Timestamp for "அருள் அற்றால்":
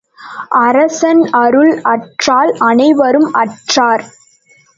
1.39-2.51